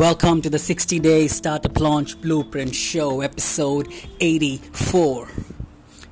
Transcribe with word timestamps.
Welcome 0.00 0.40
to 0.40 0.48
the 0.48 0.58
60 0.58 0.98
Day 0.98 1.28
Startup 1.28 1.78
Launch 1.78 2.18
Blueprint 2.22 2.74
Show, 2.74 3.20
episode 3.20 3.92
84. 4.18 5.28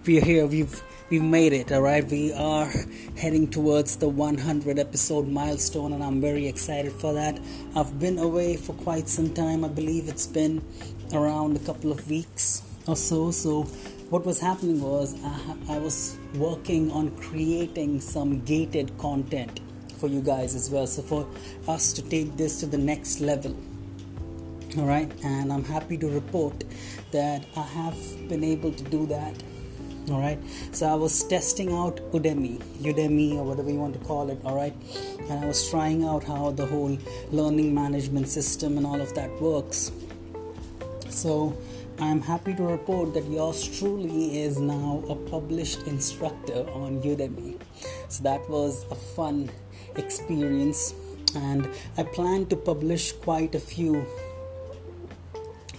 We're 0.05 0.23
here, 0.23 0.47
we've 0.47 0.83
we've 1.09 1.23
made 1.23 1.55
it, 1.55 1.73
all 1.73 1.81
right? 1.81 2.05
We 2.07 2.35
are 2.35 2.71
heading 3.17 3.49
towards 3.49 3.97
the 3.97 4.07
100 4.07 4.79
episode 4.79 5.29
milestone, 5.29 5.95
and 5.95 6.05
I'm 6.05 6.21
very 6.21 6.47
excited 6.47 6.93
for 6.93 7.15
that. 7.15 7.41
I've 7.75 7.99
been 7.99 8.19
away 8.19 8.59
for 8.59 8.75
quite 8.75 9.09
some 9.09 9.33
time, 9.33 9.65
I 9.65 9.69
believe 9.69 10.11
it's 10.11 10.27
been 10.27 10.63
around 11.15 11.57
a 11.57 11.61
couple 11.61 11.91
of 11.91 12.11
weeks 12.11 12.61
or 12.87 12.95
so. 12.95 13.31
So, 13.31 13.63
what 14.11 14.27
was 14.27 14.39
happening 14.39 14.83
was 14.83 15.17
I, 15.25 15.77
I 15.77 15.79
was 15.79 16.19
working 16.35 16.93
on 16.93 17.17
creating 17.17 18.03
some 18.03 18.41
gated 18.45 18.99
content 18.99 19.61
for 19.97 20.09
you 20.09 20.21
guys 20.21 20.55
as 20.55 20.71
well. 20.71 20.87
So, 20.87 21.01
for 21.01 21.27
us 21.67 21.95
to 21.95 22.03
take 22.03 22.37
this 22.37 22.61
to 22.61 22.67
the 22.67 22.77
next 22.77 23.21
level, 23.21 23.57
all 24.77 24.85
right, 24.85 25.11
and 25.25 25.53
I'm 25.53 25.65
happy 25.65 25.97
to 25.99 26.09
report 26.09 26.65
that 27.13 27.47
I 27.57 27.63
have 27.63 28.29
been 28.29 28.45
able 28.45 28.73
to 28.73 28.85
do 28.85 29.07
that. 29.07 29.35
All 30.11 30.21
right, 30.21 30.39
so 30.73 30.87
I 30.87 30.95
was 30.95 31.25
testing 31.25 31.73
out 31.73 31.97
Udemy, 32.13 32.59
Udemy, 32.81 33.35
or 33.37 33.45
whatever 33.45 33.71
you 33.71 33.79
want 33.79 33.99
to 33.99 34.05
call 34.07 34.31
it. 34.31 34.41
All 34.45 34.57
right, 34.57 34.75
and 35.29 35.45
I 35.45 35.47
was 35.47 35.69
trying 35.71 36.05
out 36.05 36.25
how 36.25 36.51
the 36.51 36.67
whole 36.67 36.99
learning 37.31 37.75
management 37.75 38.29
system 38.29 38.77
and 38.77 38.87
all 38.87 39.01
of 39.01 39.15
that 39.15 39.31
works. 39.41 39.93
So, 41.09 41.57
I'm 42.01 42.21
happy 42.21 42.55
to 42.55 42.63
report 42.63 43.15
that 43.15 43.25
yours 43.25 43.67
truly 43.79 44.41
is 44.43 44.61
now 44.61 45.03
a 45.09 45.17
published 45.17 45.83
instructor 45.89 46.65
on 46.71 47.03
Udemy. 47.03 47.59
So 48.09 48.23
that 48.23 48.49
was 48.49 48.85
a 48.93 48.95
fun 48.95 49.51
experience, 49.97 50.95
and 51.35 51.69
I 51.97 52.05
plan 52.05 52.47
to 52.47 52.57
publish 52.57 53.11
quite 53.13 53.57
a 53.57 53.59
few 53.59 54.07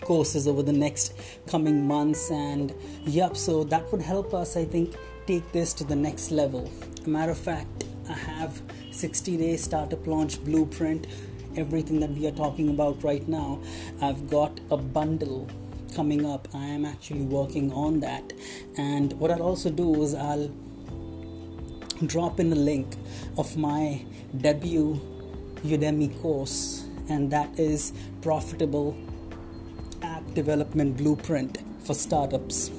courses 0.09 0.47
over 0.47 0.63
the 0.63 0.77
next 0.85 1.13
coming 1.47 1.87
months. 1.87 2.31
And 2.31 2.73
yep, 3.05 3.37
so 3.37 3.63
that 3.65 3.91
would 3.91 4.01
help 4.01 4.33
us, 4.33 4.57
I 4.57 4.65
think, 4.65 4.95
take 5.27 5.49
this 5.51 5.73
to 5.75 5.83
the 5.83 5.95
next 5.95 6.31
level. 6.31 6.69
A 7.05 7.09
matter 7.09 7.31
of 7.31 7.37
fact, 7.37 7.85
I 8.09 8.13
have 8.13 8.61
60 8.91 9.37
day 9.37 9.55
startup 9.55 10.05
launch 10.07 10.43
blueprint 10.43 11.07
everything 11.55 11.99
that 11.99 12.11
we 12.11 12.27
are 12.27 12.37
talking 12.39 12.69
about 12.69 13.03
right 13.03 13.27
now 13.27 13.59
i've 14.01 14.29
got 14.29 14.59
a 14.69 14.77
bundle 14.77 15.47
coming 15.95 16.25
up. 16.25 16.47
I 16.53 16.65
am 16.65 16.85
actually 16.85 17.21
working 17.21 17.71
on 17.73 17.99
that. 18.01 18.33
And 18.77 19.13
what 19.13 19.31
I'll 19.31 19.41
also 19.41 19.69
do 19.69 20.01
is 20.03 20.15
I'll 20.15 20.49
drop 22.05 22.39
in 22.39 22.51
a 22.51 22.55
link 22.55 22.87
of 23.37 23.57
my 23.57 24.05
debut 24.35 24.99
Udemy 25.63 26.21
course, 26.21 26.85
and 27.09 27.29
that 27.31 27.59
is 27.59 27.91
Profitable 28.21 28.95
Development 30.39 30.95
Blueprint 30.95 31.57
for 31.85 31.93
Startups. 31.93 32.69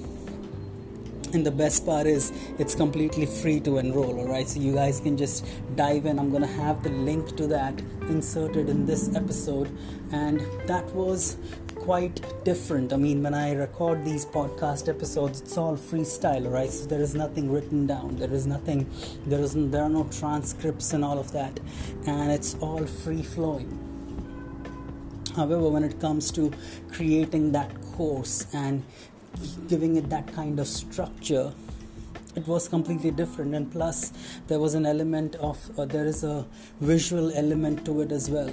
And 1.35 1.45
the 1.45 1.51
best 1.51 1.85
part 1.85 2.07
is 2.07 2.33
it's 2.59 2.75
completely 2.75 3.27
free 3.27 3.61
to 3.61 3.77
enroll, 3.77 4.19
alright? 4.19 4.49
So 4.49 4.61
you 4.61 4.73
guys 4.73 4.99
can 5.01 5.19
just 5.19 5.47
dive 5.77 6.07
in. 6.07 6.19
I'm 6.19 6.31
gonna 6.33 6.47
have 6.47 6.83
the 6.83 6.89
link 6.89 7.37
to 7.37 7.47
that 7.49 7.83
inserted 8.09 8.71
in 8.71 8.87
this 8.87 9.15
episode, 9.15 9.69
and 10.11 10.41
that 10.67 10.87
was 10.95 11.37
quite 11.75 12.23
different. 12.45 12.95
I 12.95 12.97
mean, 12.97 13.23
when 13.23 13.35
I 13.35 13.53
record 13.53 14.07
these 14.07 14.25
podcast 14.25 14.89
episodes, 14.89 15.43
it's 15.43 15.59
all 15.59 15.77
freestyle, 15.77 16.51
right? 16.51 16.71
So 16.71 16.87
there 16.87 17.03
is 17.03 17.15
nothing 17.15 17.53
written 17.53 17.87
down. 17.87 18.17
There 18.17 18.33
is 18.33 18.47
nothing. 18.47 18.91
There 19.27 19.41
is 19.41 19.53
there 19.53 19.83
are 19.83 19.95
no 20.01 20.05
transcripts 20.05 20.95
and 20.95 21.05
all 21.05 21.19
of 21.19 21.31
that, 21.33 21.61
and 22.07 22.33
it's 22.33 22.57
all 22.61 22.87
free 22.87 23.23
flowing. 23.23 23.90
However, 25.37 25.69
when 25.69 25.85
it 25.85 26.01
comes 26.01 26.31
to 26.33 26.53
creating 26.93 27.53
that 27.53 27.71
course 27.93 28.47
and 28.53 28.85
giving 29.69 29.97
it 29.97 30.11
that 30.11 30.33
kind 30.33 30.59
of 30.59 30.67
structure, 30.67 31.53
it 32.35 32.47
was 32.47 32.69
completely 32.69 33.11
different. 33.11 33.55
And 33.55 33.71
plus 33.71 34.13
there 34.49 34.59
was 34.59 34.75
an 34.75 34.87
element 34.87 35.37
of 35.37 35.59
uh, 35.79 35.85
there 35.85 36.07
is 36.07 36.25
a 36.25 36.47
visual 36.81 37.33
element 37.33 37.85
to 37.87 38.01
it 38.03 38.13
as 38.13 38.31
well. 38.31 38.51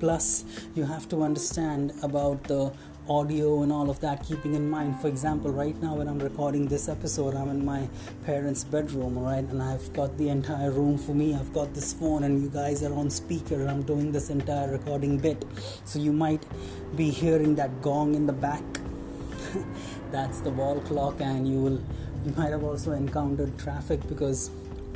Plus 0.00 0.44
you 0.74 0.84
have 0.84 1.08
to 1.08 1.22
understand 1.22 1.92
about 2.02 2.44
the 2.44 2.72
audio 3.08 3.62
and 3.62 3.72
all 3.72 3.90
of 3.90 4.00
that 4.00 4.24
keeping 4.24 4.54
in 4.54 4.68
mind 4.70 4.98
for 5.00 5.08
example 5.08 5.50
right 5.50 5.80
now 5.82 5.94
when 5.94 6.08
i'm 6.08 6.18
recording 6.18 6.68
this 6.68 6.88
episode 6.88 7.34
i'm 7.34 7.48
in 7.48 7.64
my 7.64 7.88
parents 8.24 8.62
bedroom 8.64 9.18
right 9.18 9.44
and 9.44 9.62
i've 9.62 9.92
got 9.92 10.16
the 10.18 10.28
entire 10.28 10.70
room 10.70 10.98
for 10.98 11.14
me. 11.14 11.34
I've 11.34 11.52
got 11.52 11.74
this 11.74 11.92
phone 11.92 12.24
and 12.24 12.42
you 12.42 12.48
guys 12.48 12.82
are 12.82 12.94
on 12.94 13.10
speaker 13.10 13.54
and 13.54 13.70
i'm 13.70 13.82
doing 13.82 14.12
this 14.12 14.30
entire 14.30 14.70
recording 14.70 15.18
bit. 15.18 15.44
So 15.84 15.98
you 15.98 16.12
might 16.12 16.44
be 16.96 17.10
hearing 17.10 17.54
that 17.56 17.82
gong 17.82 18.14
in 18.14 18.26
the 18.26 18.32
back. 18.32 18.62
That's 20.10 20.40
the 20.40 20.50
wall 20.50 20.80
clock 20.80 21.20
and 21.20 21.48
you 21.48 21.58
will 21.58 21.80
you 22.24 22.32
might 22.36 22.50
have 22.50 22.64
also 22.64 22.92
encountered 22.92 23.58
traffic 23.58 24.06
because 24.08 24.50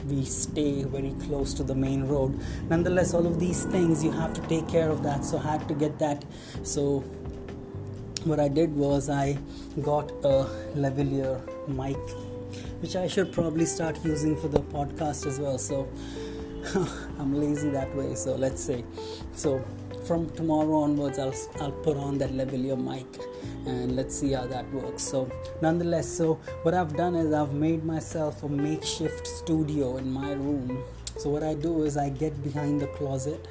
we 0.08 0.24
stay 0.24 0.84
very 0.84 1.14
close 1.24 1.52
to 1.54 1.64
the 1.64 1.74
main 1.74 2.04
road. 2.06 2.38
Nonetheless 2.70 3.12
all 3.12 3.26
of 3.26 3.40
these 3.40 3.64
things 3.64 4.04
you 4.04 4.12
have 4.12 4.32
to 4.34 4.40
take 4.42 4.68
care 4.68 4.90
of 4.90 5.02
that. 5.02 5.24
So 5.24 5.38
i 5.38 5.42
had 5.52 5.68
to 5.68 5.74
get 5.74 5.98
that. 5.98 6.24
So 6.62 7.04
what 8.26 8.40
i 8.40 8.48
did 8.48 8.74
was 8.74 9.08
i 9.08 9.38
got 9.82 10.10
a 10.24 10.36
lavalier 10.84 11.34
mic 11.68 12.14
which 12.80 12.96
i 12.96 13.06
should 13.06 13.32
probably 13.32 13.64
start 13.64 13.98
using 14.04 14.36
for 14.36 14.48
the 14.48 14.60
podcast 14.60 15.26
as 15.26 15.38
well. 15.38 15.58
So 15.58 15.88
i'm 17.18 17.34
lazy 17.40 17.70
that 17.70 17.94
way 17.94 18.14
so 18.14 18.34
let's 18.34 18.62
say 18.62 18.84
so 19.34 19.62
from 20.06 20.28
tomorrow 20.30 20.80
onwards 20.80 21.18
I'll, 21.18 21.34
I'll 21.60 21.72
put 21.86 21.96
on 21.96 22.18
that 22.18 22.30
lavalier 22.30 22.76
mic 22.76 23.06
and 23.66 23.96
let's 23.96 24.18
see 24.18 24.32
how 24.32 24.46
that 24.46 24.72
works. 24.72 25.02
So 25.02 25.30
nonetheless 25.62 26.08
so 26.08 26.34
what 26.62 26.74
i've 26.74 26.96
done 26.96 27.14
is 27.14 27.32
i've 27.32 27.54
made 27.54 27.84
myself 27.84 28.42
a 28.42 28.48
makeshift 28.48 29.26
studio 29.26 29.96
in 29.96 30.10
my 30.10 30.32
room. 30.32 30.82
So 31.18 31.30
what 31.30 31.42
i 31.44 31.54
do 31.54 31.84
is 31.84 31.96
i 31.96 32.08
get 32.08 32.42
behind 32.42 32.80
the 32.80 32.88
closet 32.88 33.46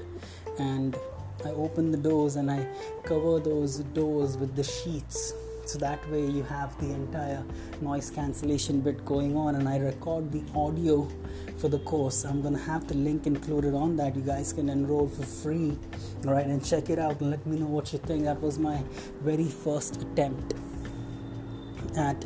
and 0.60 0.98
i 1.46 1.52
open 1.52 1.92
the 1.92 1.98
doors 1.98 2.36
and 2.36 2.50
i 2.52 2.68
cover 3.04 3.40
those 3.40 3.80
doors 4.00 4.38
with 4.38 4.56
the 4.56 4.64
sheets. 4.64 5.34
So 5.66 5.80
that 5.80 6.08
way 6.12 6.24
you 6.30 6.44
have 6.44 6.80
the 6.80 6.92
entire 6.92 7.44
noise 7.82 8.12
cancellation 8.12 8.82
bit 8.82 9.04
going 9.04 9.36
on 9.36 9.56
and 9.56 9.68
i 9.68 9.78
record 9.78 10.32
the 10.32 10.44
audio 10.56 11.08
for 11.58 11.70
the 11.70 11.80
course. 11.80 12.24
I'm 12.24 12.42
gonna 12.42 12.60
have 12.60 12.88
the 12.88 12.94
link 12.94 13.26
included 13.26 13.74
on 13.74 13.96
that. 13.98 14.16
You 14.16 14.22
guys 14.22 14.54
can 14.54 14.70
enroll 14.70 15.08
for 15.08 15.24
free 15.24 15.78
right 16.24 16.46
and 16.46 16.64
check 16.64 16.90
it 16.90 17.00
out 17.00 17.20
and 17.22 17.32
let 17.32 17.46
me 17.46 17.58
know 17.58 17.66
what 17.66 17.94
you 17.94 18.00
think. 18.00 18.26
That 18.26 18.42
was 18.42 18.60
my 18.60 18.84
very 19.22 19.50
first 19.50 20.02
attempt 20.02 20.54
at 21.98 22.26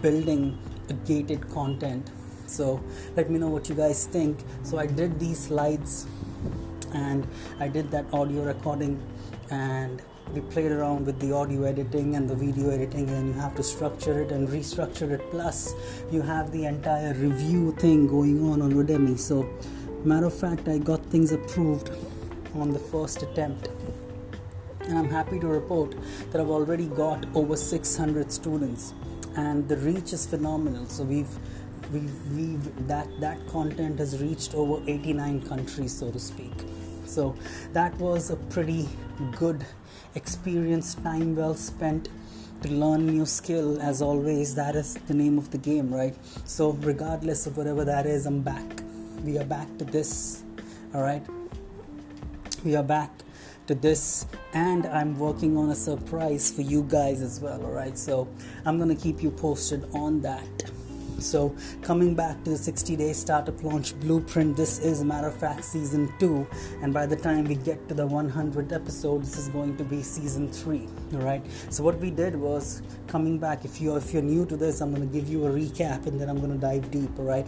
building 0.00 0.58
a 0.88 0.94
gated 0.94 1.48
content. 1.50 2.10
So 2.46 2.82
let 3.16 3.30
me 3.30 3.38
know 3.38 3.48
what 3.48 3.68
you 3.68 3.74
guys 3.74 4.06
think. 4.06 4.38
So 4.62 4.78
i 4.78 4.86
did 4.86 5.18
these 5.20 5.38
slides 5.38 6.06
and 6.92 7.26
i 7.60 7.68
did 7.68 7.90
that 7.90 8.04
audio 8.12 8.44
recording 8.44 9.00
and 9.50 10.02
we 10.34 10.40
played 10.42 10.70
around 10.70 11.06
with 11.06 11.18
the 11.20 11.32
audio 11.32 11.64
editing 11.64 12.14
and 12.16 12.28
the 12.28 12.34
video 12.34 12.70
editing 12.70 13.08
and 13.08 13.28
you 13.28 13.40
have 13.40 13.54
to 13.54 13.62
structure 13.62 14.20
it 14.22 14.30
and 14.30 14.48
restructure 14.48 15.10
it 15.10 15.22
plus 15.30 15.74
you 16.10 16.20
have 16.20 16.52
the 16.52 16.64
entire 16.66 17.14
review 17.14 17.72
thing 17.78 18.06
going 18.06 18.44
on 18.50 18.60
on 18.60 18.72
udemy. 18.72 19.18
So 19.18 19.48
matter 20.04 20.26
of 20.26 20.34
fact 20.34 20.68
i 20.68 20.78
got 20.78 21.04
things 21.06 21.32
approved 21.32 21.90
on 22.54 22.70
the 22.70 22.78
first 22.78 23.22
attempt 23.22 23.68
and 24.82 24.98
i'm 24.98 25.08
happy 25.08 25.40
to 25.40 25.46
report 25.46 25.94
that 26.30 26.40
i've 26.40 26.50
already 26.50 26.86
got 26.86 27.24
over 27.34 27.56
600 27.56 28.30
students 28.30 28.92
and 29.36 29.68
the 29.68 29.76
reach 29.78 30.12
is 30.12 30.26
phenomenal. 30.26 30.86
So 30.86 31.04
we've 31.04 31.38
we've, 31.92 32.36
we've 32.36 32.86
that 32.86 33.08
that 33.20 33.46
content 33.48 33.98
has 33.98 34.20
reached 34.20 34.54
over 34.54 34.82
89 34.86 35.42
countries 35.48 35.96
so 35.96 36.10
to 36.10 36.18
speak 36.18 36.52
so 37.08 37.34
that 37.72 37.94
was 37.98 38.30
a 38.30 38.36
pretty 38.36 38.88
good 39.36 39.64
experience, 40.14 40.94
time 40.94 41.34
well 41.34 41.54
spent 41.54 42.08
to 42.62 42.68
learn 42.68 43.06
new 43.06 43.26
skill. 43.26 43.80
As 43.80 44.02
always, 44.02 44.54
that 44.54 44.76
is 44.76 44.94
the 45.06 45.14
name 45.14 45.38
of 45.38 45.50
the 45.50 45.58
game, 45.58 45.92
right? 45.92 46.14
So 46.44 46.72
regardless 46.72 47.46
of 47.46 47.56
whatever 47.56 47.84
that 47.84 48.06
is, 48.06 48.26
I'm 48.26 48.42
back. 48.42 48.82
We 49.24 49.38
are 49.38 49.44
back 49.44 49.78
to 49.78 49.84
this, 49.84 50.44
all 50.94 51.02
right? 51.02 51.24
We 52.64 52.76
are 52.76 52.82
back 52.82 53.10
to 53.68 53.74
this 53.74 54.24
and 54.54 54.86
i'm 54.86 55.18
working 55.18 55.54
on 55.58 55.68
a 55.68 55.74
surprise 55.74 56.50
for 56.50 56.62
you 56.62 56.82
guys 56.88 57.20
as 57.20 57.38
well 57.38 57.62
all 57.62 57.70
right 57.70 57.98
so 57.98 58.26
i'm 58.64 58.78
gonna 58.78 58.96
keep 58.96 59.22
you 59.22 59.30
posted 59.30 59.84
on 59.92 60.22
that 60.22 60.67
so, 61.18 61.54
coming 61.82 62.14
back 62.14 62.42
to 62.44 62.50
the 62.50 62.56
60 62.56 62.96
day 62.96 63.12
startup 63.12 63.62
launch 63.64 63.98
blueprint, 64.00 64.56
this 64.56 64.78
is 64.78 65.00
a 65.00 65.04
matter 65.04 65.26
of 65.26 65.36
fact 65.36 65.64
season 65.64 66.12
2, 66.18 66.46
and 66.82 66.94
by 66.94 67.06
the 67.06 67.16
time 67.16 67.44
we 67.44 67.56
get 67.56 67.88
to 67.88 67.94
the 67.94 68.06
100th 68.06 68.72
episode, 68.72 69.22
this 69.22 69.36
is 69.36 69.48
going 69.48 69.76
to 69.76 69.84
be 69.84 70.02
season 70.02 70.50
3. 70.50 70.88
All 71.14 71.20
right. 71.20 71.44
So, 71.70 71.82
what 71.82 71.98
we 71.98 72.10
did 72.10 72.36
was 72.36 72.82
coming 73.08 73.38
back. 73.38 73.64
If 73.64 73.80
you're 73.80 73.98
if 73.98 74.12
you're 74.12 74.22
new 74.22 74.46
to 74.46 74.56
this, 74.56 74.80
I'm 74.80 74.94
going 74.94 75.08
to 75.08 75.12
give 75.12 75.28
you 75.28 75.46
a 75.46 75.50
recap, 75.50 76.06
and 76.06 76.20
then 76.20 76.28
I'm 76.28 76.38
going 76.38 76.52
to 76.52 76.58
dive 76.58 76.90
deep. 76.90 77.10
All 77.18 77.24
right. 77.24 77.46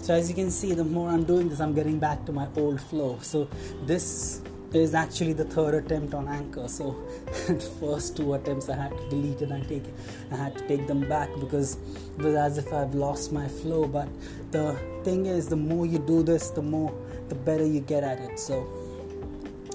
So, 0.00 0.14
as 0.14 0.28
you 0.28 0.34
can 0.34 0.50
see, 0.50 0.74
the 0.74 0.84
more 0.84 1.10
I'm 1.10 1.24
doing 1.24 1.48
this, 1.48 1.60
I'm 1.60 1.74
getting 1.74 1.98
back 1.98 2.24
to 2.26 2.32
my 2.32 2.46
old 2.56 2.80
flow. 2.80 3.18
So, 3.20 3.48
this 3.84 4.42
is 4.72 4.94
actually 4.94 5.32
the 5.32 5.44
third 5.44 5.74
attempt 5.74 6.14
on 6.14 6.28
Anchor. 6.28 6.68
So, 6.68 6.92
first 7.80 8.16
two 8.16 8.34
attempts 8.34 8.68
I 8.68 8.76
had 8.76 8.96
to 8.96 9.08
delete 9.08 9.40
and 9.42 9.52
I 9.52 9.60
take 9.60 9.84
I 10.30 10.36
had 10.36 10.58
to 10.58 10.68
take 10.68 10.86
them 10.86 11.08
back 11.08 11.30
because 11.40 11.78
it 12.18 12.22
was 12.22 12.34
as 12.34 12.58
if 12.58 12.72
I've 12.72 12.94
lost 12.94 13.32
my 13.32 13.48
flow. 13.48 13.86
But 13.86 14.08
the 14.50 14.76
thing 15.04 15.26
is, 15.26 15.48
the 15.48 15.56
more 15.56 15.86
you 15.86 15.98
do 15.98 16.22
this, 16.22 16.50
the 16.50 16.62
more 16.62 16.94
the 17.28 17.34
better 17.34 17.64
you 17.66 17.80
get 17.80 18.04
at 18.04 18.18
it. 18.20 18.38
So 18.38 18.66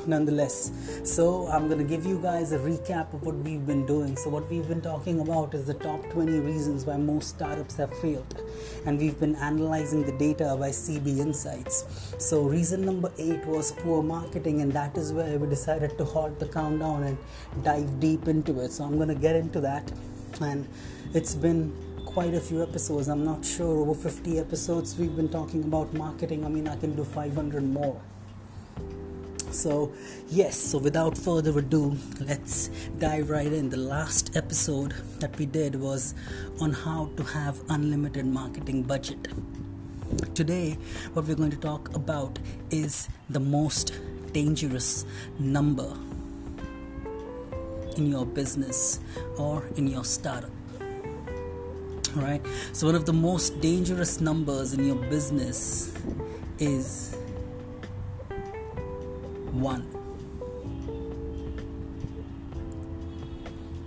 nonetheless. 0.07 0.71
So, 1.03 1.47
I'm 1.47 1.67
going 1.67 1.79
to 1.79 1.83
give 1.85 2.05
you 2.05 2.19
guys 2.19 2.51
a 2.51 2.59
recap 2.59 3.13
of 3.13 3.23
what 3.23 3.35
we've 3.35 3.65
been 3.65 3.85
doing. 3.85 4.15
So, 4.17 4.29
what 4.29 4.49
we've 4.49 4.67
been 4.67 4.81
talking 4.81 5.19
about 5.19 5.53
is 5.53 5.65
the 5.65 5.73
top 5.73 6.03
20 6.11 6.39
reasons 6.39 6.85
why 6.85 6.97
most 6.97 7.29
startups 7.29 7.75
have 7.77 7.93
failed, 7.99 8.41
and 8.85 8.97
we've 8.97 9.19
been 9.19 9.35
analyzing 9.35 10.03
the 10.03 10.11
data 10.13 10.55
by 10.59 10.69
CB 10.69 11.19
Insights. 11.19 11.85
So, 12.17 12.43
reason 12.43 12.85
number 12.85 13.11
eight 13.17 13.45
was 13.45 13.71
poor 13.71 14.01
marketing, 14.01 14.61
and 14.61 14.71
that 14.73 14.97
is 14.97 15.13
where 15.13 15.37
we 15.37 15.47
decided 15.47 15.97
to 15.97 16.05
halt 16.05 16.39
the 16.39 16.47
countdown 16.47 17.03
and 17.03 17.17
dive 17.63 17.99
deep 17.99 18.27
into 18.27 18.59
it. 18.59 18.71
So, 18.71 18.83
I'm 18.83 18.97
going 18.97 19.09
to 19.09 19.15
get 19.15 19.35
into 19.35 19.61
that, 19.61 19.91
and 20.41 20.67
it's 21.13 21.35
been 21.35 21.73
quite 22.13 22.35
a 22.35 22.39
few 22.39 22.61
episodes. 22.61 23.07
I'm 23.07 23.25
not 23.25 23.43
sure 23.43 23.79
over 23.81 23.95
50 23.95 24.37
episodes 24.37 24.95
we've 24.97 25.15
been 25.15 25.29
talking 25.29 25.63
about 25.63 25.93
marketing. 25.93 26.45
I 26.45 26.47
mean, 26.49 26.67
I 26.67 26.75
can 26.75 26.95
do 26.95 27.03
500 27.03 27.63
more. 27.63 27.99
So, 29.53 29.93
yes, 30.29 30.57
so 30.57 30.79
without 30.79 31.15
further 31.15 31.57
ado, 31.59 31.95
let's 32.19 32.69
dive 32.97 33.29
right 33.29 33.53
in. 33.53 33.69
The 33.69 33.77
last 33.77 34.35
episode 34.35 34.95
that 35.19 35.37
we 35.37 35.45
did 35.45 35.75
was 35.75 36.15
on 36.59 36.71
how 36.71 37.11
to 37.17 37.23
have 37.23 37.61
unlimited 37.69 38.25
marketing 38.25 38.81
budget. 38.83 39.27
Today, 40.33 40.77
what 41.13 41.27
we're 41.27 41.35
going 41.35 41.51
to 41.51 41.57
talk 41.57 41.95
about 41.95 42.39
is 42.71 43.07
the 43.29 43.39
most 43.39 43.93
dangerous 44.31 45.05
number 45.37 45.95
in 47.95 48.07
your 48.07 48.25
business 48.25 48.99
or 49.37 49.65
in 49.75 49.85
your 49.85 50.03
startup. 50.03 50.49
All 52.15 52.23
right, 52.23 52.41
so 52.71 52.87
one 52.87 52.95
of 52.95 53.05
the 53.05 53.13
most 53.13 53.61
dangerous 53.61 54.19
numbers 54.19 54.73
in 54.73 54.85
your 54.85 54.95
business 54.95 55.93
is 56.57 57.15
one. 59.63 59.83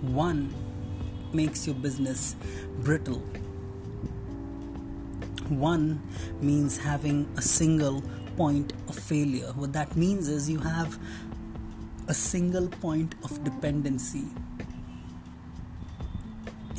One 0.01 0.53
makes 1.33 1.67
your 1.67 1.75
business 1.75 2.35
brittle. 2.79 3.21
One 5.49 6.01
means 6.41 6.77
having 6.79 7.29
a 7.37 7.41
single 7.41 8.03
point 8.35 8.73
of 8.87 8.97
failure. 8.97 9.53
What 9.55 9.73
that 9.73 9.95
means 9.95 10.27
is 10.27 10.49
you 10.49 10.59
have 10.59 10.97
a 12.07 12.13
single 12.13 12.67
point 12.67 13.13
of 13.23 13.43
dependency 13.43 14.25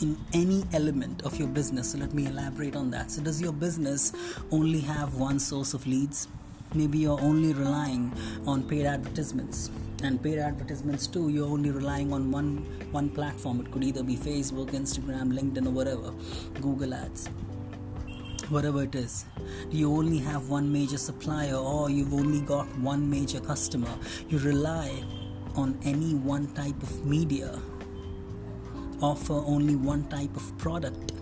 in 0.03 0.17
any 0.33 0.65
element 0.73 1.23
of 1.23 1.39
your 1.39 1.49
business. 1.49 1.93
So 1.93 1.99
let 1.99 2.15
me 2.15 2.27
elaborate 2.27 2.77
on 2.77 2.91
that. 2.91 3.11
So, 3.11 3.23
does 3.23 3.41
your 3.41 3.53
business 3.53 4.13
only 4.51 4.81
have 4.81 5.15
one 5.15 5.39
source 5.39 5.75
of 5.75 5.87
leads? 5.87 6.29
Maybe 6.75 6.99
you're 6.99 7.21
only 7.21 7.53
relying 7.53 8.13
on 8.47 8.63
paid 8.63 8.87
advertisements. 8.87 9.71
And 10.03 10.23
paid 10.23 10.39
advertisements 10.39 11.09
too 11.09 11.29
you're 11.29 11.49
only 11.49 11.71
relying 11.73 12.13
on 12.13 12.31
one 12.31 12.65
one 12.93 13.09
platform. 13.11 13.61
It 13.61 13.73
could 13.73 13.83
either 13.83 14.05
be 14.05 14.17
facebook 14.17 14.71
instagram 14.71 15.33
linkedin 15.39 15.67
or 15.67 15.71
whatever 15.71 16.13
google 16.63 16.95
ads 16.95 17.29
whatever 18.49 18.85
it 18.85 18.95
is. 18.95 19.27
You 19.71 19.93
only 19.95 20.19
have 20.19 20.49
one 20.49 20.73
major 20.73 20.97
supplier 20.97 21.57
or 21.57 21.91
you've 21.91 22.15
only 22.15 22.41
got 22.41 22.67
one 22.79 23.11
major 23.11 23.41
customer. 23.41 23.93
You 24.29 24.39
rely 24.39 25.05
on 25.55 25.79
any 25.85 26.15
one 26.15 26.47
type 26.55 26.83
of 26.83 27.05
media 27.05 27.61
offer 29.01 29.35
only 29.47 29.77
one 29.77 30.05
type 30.09 30.35
of 30.37 30.59
product 30.59 31.13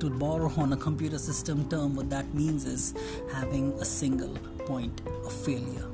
to 0.00 0.10
borrow 0.10 0.52
on 0.56 0.72
a 0.72 0.76
computer 0.76 1.18
system 1.18 1.68
term, 1.68 1.96
what 1.96 2.08
that 2.10 2.32
means 2.34 2.64
is 2.64 2.94
having 3.32 3.72
a 3.74 3.84
single 3.84 4.34
point 4.66 5.00
of 5.24 5.32
failure. 5.32 5.86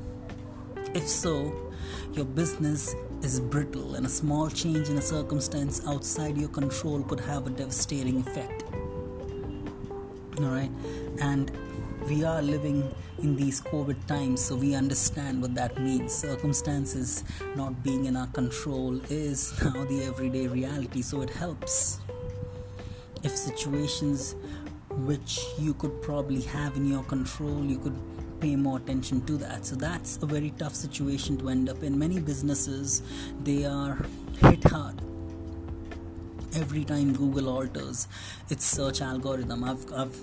If 0.94 1.08
so, 1.08 1.72
your 2.12 2.24
business 2.24 2.94
is 3.22 3.40
brittle, 3.40 3.94
and 3.94 4.06
a 4.06 4.08
small 4.08 4.50
change 4.50 4.88
in 4.88 4.98
a 4.98 5.02
circumstance 5.02 5.86
outside 5.86 6.36
your 6.36 6.50
control 6.50 7.02
could 7.02 7.20
have 7.20 7.46
a 7.46 7.50
devastating 7.50 8.20
effect. 8.20 8.64
Alright, 10.38 10.70
and 11.20 11.50
we 12.06 12.24
are 12.24 12.42
living 12.42 12.94
in 13.18 13.34
these 13.36 13.60
COVID 13.62 14.06
times, 14.06 14.44
so 14.44 14.56
we 14.56 14.74
understand 14.74 15.40
what 15.40 15.54
that 15.54 15.80
means. 15.80 16.12
Circumstances 16.12 17.24
not 17.56 17.82
being 17.82 18.04
in 18.04 18.16
our 18.16 18.26
control 18.28 19.00
is 19.08 19.54
now 19.64 19.84
the 19.84 20.04
everyday 20.04 20.46
reality, 20.46 21.00
so 21.00 21.22
it 21.22 21.30
helps 21.30 22.00
if 23.24 23.36
situations 23.36 24.36
which 24.90 25.40
you 25.58 25.74
could 25.74 26.00
probably 26.02 26.42
have 26.42 26.76
in 26.76 26.86
your 26.86 27.02
control 27.04 27.64
you 27.64 27.78
could 27.78 27.98
pay 28.40 28.54
more 28.56 28.76
attention 28.78 29.24
to 29.26 29.36
that. 29.38 29.64
So 29.64 29.74
that's 29.76 30.18
a 30.22 30.26
very 30.26 30.50
tough 30.58 30.74
situation 30.74 31.36
to 31.38 31.48
end 31.48 31.68
up 31.68 31.82
in. 31.82 31.98
Many 31.98 32.20
businesses 32.20 33.02
they 33.42 33.64
are 33.64 33.98
hit 34.40 34.62
hard. 34.64 35.00
Every 36.54 36.84
time 36.84 37.12
google 37.12 37.48
alters 37.48 38.06
its 38.48 38.64
search 38.64 39.00
algorithm 39.00 39.64
i've, 39.64 39.92
I've 39.92 40.16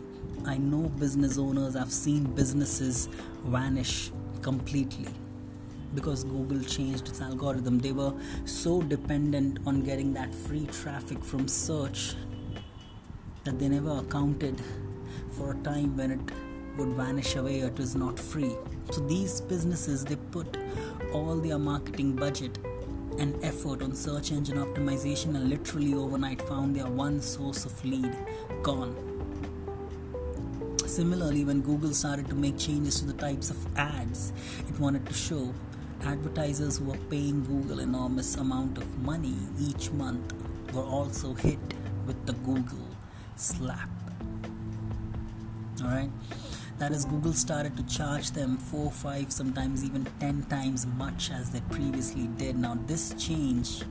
i 0.45 0.57
know 0.57 0.83
business 0.87 1.37
owners 1.37 1.75
i've 1.75 1.91
seen 1.91 2.23
businesses 2.23 3.09
vanish 3.43 4.11
completely 4.41 5.09
because 5.93 6.23
Google 6.23 6.61
changed 6.63 7.09
its 7.09 7.21
algorithm. 7.21 7.79
They 7.79 7.91
were 7.91 8.13
so 8.45 8.81
dependent 8.81 9.59
on 9.65 9.81
getting 9.81 10.13
that 10.13 10.33
free 10.33 10.67
traffic 10.67 11.23
from 11.23 11.47
search 11.47 12.15
that 13.43 13.57
they 13.57 13.67
never 13.67 13.97
accounted 13.99 14.61
for 15.31 15.51
a 15.51 15.55
time 15.63 15.97
when 15.97 16.11
it 16.11 16.19
would 16.77 16.89
vanish 16.89 17.35
away 17.35 17.61
or 17.61 17.67
it 17.67 17.77
was 17.77 17.95
not 17.95 18.19
free. 18.19 18.55
So 18.91 19.01
these 19.01 19.41
businesses 19.41 20.05
they 20.05 20.15
put 20.15 20.57
all 21.13 21.35
their 21.37 21.59
marketing 21.59 22.15
budget 22.15 22.57
and 23.19 23.43
effort 23.43 23.81
on 23.81 23.93
search 23.93 24.31
engine 24.31 24.57
optimization 24.57 25.35
and 25.35 25.49
literally 25.49 25.93
overnight 25.93 26.41
found 26.41 26.75
their 26.75 26.87
one 26.87 27.21
source 27.21 27.65
of 27.65 27.83
lead 27.83 28.15
gone. 28.63 28.95
Similarly, 30.85 31.45
when 31.45 31.61
Google 31.61 31.93
started 31.93 32.27
to 32.29 32.35
make 32.35 32.57
changes 32.57 32.99
to 32.99 33.05
the 33.05 33.13
types 33.13 33.49
of 33.49 33.57
ads 33.77 34.33
it 34.67 34.79
wanted 34.79 35.05
to 35.05 35.13
show, 35.13 35.53
advertisers 36.03 36.77
who 36.77 36.85
were 36.85 36.97
paying 37.09 37.43
Google 37.43 37.79
enormous 37.79 38.35
amount 38.35 38.77
of 38.77 38.97
money 38.99 39.35
each 39.59 39.91
month 39.91 40.33
were 40.73 40.83
also 40.83 41.33
hit 41.33 41.59
with 42.05 42.25
the 42.25 42.33
Google 42.33 42.90
slap. 43.41 43.89
Alright? 45.81 46.11
That 46.77 46.91
is, 46.91 47.05
Google 47.05 47.33
started 47.33 47.75
to 47.77 47.83
charge 47.83 48.31
them 48.31 48.57
4, 48.57 48.91
5, 48.91 49.31
sometimes 49.31 49.83
even 49.83 50.07
10 50.19 50.43
times 50.43 50.85
much 50.85 51.31
as 51.31 51.51
they 51.51 51.61
previously 51.69 52.27
did. 52.37 52.57
Now, 52.57 52.77
this 52.87 53.13
change 53.17 53.81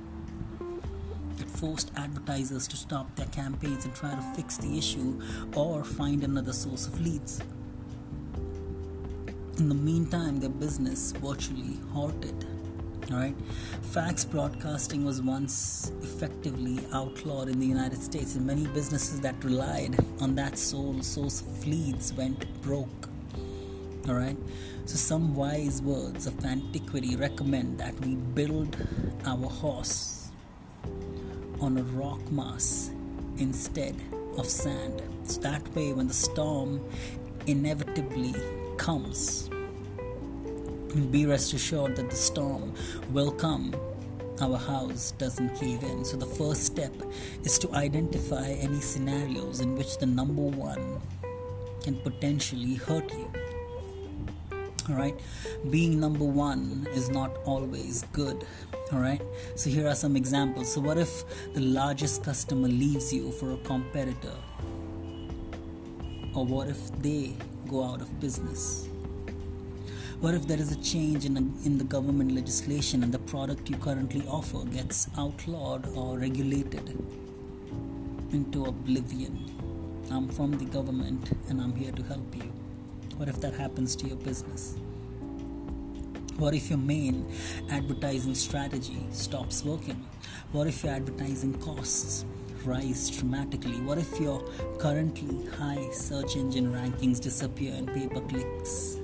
it 1.38 1.48
forced 1.48 1.90
advertisers 1.96 2.68
to 2.68 2.76
stop 2.76 3.14
their 3.16 3.26
campaigns 3.26 3.84
and 3.84 3.94
try 3.94 4.14
to 4.14 4.22
fix 4.34 4.56
the 4.56 4.76
issue 4.76 5.20
or 5.54 5.84
find 5.84 6.22
another 6.22 6.52
source 6.52 6.86
of 6.86 7.00
leads. 7.00 7.40
In 9.58 9.68
the 9.68 9.74
meantime, 9.74 10.40
their 10.40 10.50
business 10.50 11.12
virtually 11.12 11.78
halted. 11.92 12.46
Right, 13.10 13.34
Fax 13.90 14.24
broadcasting 14.24 15.04
was 15.04 15.20
once 15.20 15.90
effectively 16.00 16.78
outlawed 16.92 17.48
in 17.48 17.58
the 17.58 17.66
United 17.66 18.00
States, 18.00 18.36
and 18.36 18.46
many 18.46 18.68
businesses 18.68 19.20
that 19.20 19.42
relied 19.42 19.96
on 20.20 20.36
that 20.36 20.56
sole 20.56 21.02
source 21.02 21.40
of 21.40 21.66
leads 21.66 22.12
went 22.12 22.46
broke. 22.62 23.08
Alright, 24.08 24.36
so 24.84 24.94
some 24.94 25.34
wise 25.34 25.82
words 25.82 26.28
of 26.28 26.44
antiquity 26.44 27.16
recommend 27.16 27.78
that 27.78 27.98
we 28.00 28.14
build 28.14 28.76
our 29.26 29.48
horse 29.48 30.30
on 31.60 31.78
a 31.78 31.82
rock 31.82 32.30
mass 32.30 32.92
instead 33.38 33.96
of 34.38 34.46
sand. 34.46 35.02
So 35.24 35.40
that 35.40 35.66
way, 35.74 35.92
when 35.92 36.06
the 36.06 36.14
storm 36.14 36.80
inevitably 37.48 38.34
comes, 38.76 39.50
be 40.94 41.26
rest 41.26 41.52
assured 41.52 41.96
that 41.96 42.10
the 42.10 42.16
storm 42.16 42.74
will 43.10 43.30
come 43.30 43.74
our 44.40 44.56
house 44.56 45.12
doesn't 45.18 45.54
cave 45.56 45.82
in. 45.82 46.04
So, 46.04 46.16
the 46.16 46.26
first 46.26 46.64
step 46.64 46.94
is 47.44 47.58
to 47.58 47.72
identify 47.74 48.48
any 48.48 48.80
scenarios 48.80 49.60
in 49.60 49.76
which 49.76 49.98
the 49.98 50.06
number 50.06 50.42
one 50.42 51.00
can 51.82 51.96
potentially 51.96 52.74
hurt 52.74 53.10
you. 53.12 53.30
Alright, 54.88 55.20
being 55.70 56.00
number 56.00 56.24
one 56.24 56.86
is 56.92 57.10
not 57.10 57.36
always 57.44 58.04
good. 58.12 58.46
Alright, 58.92 59.22
so 59.54 59.70
here 59.70 59.86
are 59.86 59.94
some 59.94 60.16
examples. 60.16 60.72
So, 60.72 60.80
what 60.80 60.98
if 60.98 61.24
the 61.52 61.60
largest 61.60 62.24
customer 62.24 62.68
leaves 62.68 63.12
you 63.12 63.30
for 63.32 63.52
a 63.52 63.58
competitor? 63.58 64.34
Or 66.34 66.46
what 66.46 66.68
if 66.68 66.90
they 67.02 67.36
go 67.68 67.84
out 67.84 68.00
of 68.00 68.20
business? 68.20 68.88
What 70.20 70.34
if 70.34 70.46
there 70.46 70.58
is 70.58 70.70
a 70.70 70.76
change 70.82 71.24
in, 71.24 71.34
in 71.64 71.78
the 71.78 71.84
government 71.84 72.32
legislation 72.32 73.02
and 73.02 73.10
the 73.10 73.18
product 73.20 73.70
you 73.70 73.76
currently 73.78 74.22
offer 74.28 74.66
gets 74.66 75.08
outlawed 75.16 75.88
or 75.96 76.18
regulated 76.18 76.94
into 78.30 78.66
oblivion? 78.66 79.50
I'm 80.10 80.28
from 80.28 80.58
the 80.58 80.66
government 80.66 81.30
and 81.48 81.58
I'm 81.58 81.74
here 81.74 81.92
to 81.92 82.02
help 82.02 82.36
you. 82.36 82.52
What 83.16 83.30
if 83.30 83.40
that 83.40 83.54
happens 83.54 83.96
to 83.96 84.08
your 84.08 84.18
business? 84.18 84.76
What 86.36 86.52
if 86.52 86.68
your 86.68 86.78
main 86.78 87.26
advertising 87.70 88.34
strategy 88.34 88.98
stops 89.12 89.64
working? 89.64 90.04
What 90.52 90.66
if 90.66 90.84
your 90.84 90.92
advertising 90.92 91.54
costs 91.60 92.26
rise 92.66 93.08
dramatically? 93.08 93.80
What 93.80 93.96
if 93.96 94.20
your 94.20 94.42
currently 94.78 95.46
high 95.52 95.88
search 95.92 96.36
engine 96.36 96.70
rankings 96.70 97.22
disappear 97.22 97.72
and 97.72 97.88
pay 97.88 98.06
per 98.06 98.20
clicks, 98.20 98.99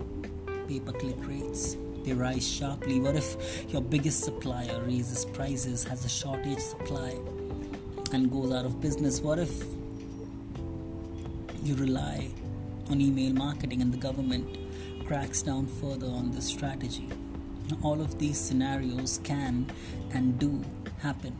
pay 0.68 0.80
per 0.80 0.92
click 0.92 1.16
rates? 1.26 1.76
They 2.04 2.12
rise 2.12 2.46
sharply. 2.46 3.00
What 3.00 3.16
if 3.16 3.36
your 3.68 3.82
biggest 3.82 4.24
supplier 4.24 4.82
raises 4.82 5.24
prices, 5.24 5.84
has 5.84 6.04
a 6.04 6.08
shortage 6.08 6.60
supply, 6.60 7.18
and 8.12 8.30
goes 8.30 8.52
out 8.52 8.64
of 8.64 8.80
business? 8.80 9.20
What 9.20 9.38
if 9.38 9.64
you 11.62 11.74
rely 11.74 12.30
on 12.90 13.00
email 13.00 13.32
marketing 13.32 13.82
and 13.82 13.92
the 13.92 13.98
government 13.98 14.58
cracks 15.06 15.42
down 15.42 15.66
further 15.66 16.06
on 16.06 16.30
this 16.30 16.46
strategy? 16.46 17.08
all 17.82 18.00
of 18.00 18.18
these 18.18 18.38
scenarios 18.38 19.20
can 19.24 19.66
and 20.12 20.38
do 20.38 20.64
happen. 21.00 21.36